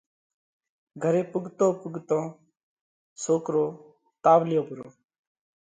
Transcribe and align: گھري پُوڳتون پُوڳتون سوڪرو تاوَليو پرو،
گھري 1.03 1.21
پُوڳتون 1.31 1.71
پُوڳتون 1.81 2.25
سوڪرو 3.23 3.65
تاوَليو 4.23 4.61
پرو، 4.67 4.85